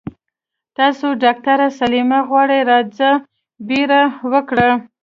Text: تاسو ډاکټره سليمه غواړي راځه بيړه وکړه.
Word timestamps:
تاسو 0.77 1.07
ډاکټره 1.23 1.67
سليمه 1.79 2.19
غواړي 2.29 2.59
راځه 2.69 3.09
بيړه 3.67 4.03
وکړه. 4.31 4.69